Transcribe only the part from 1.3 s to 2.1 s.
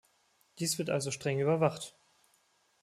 überwacht.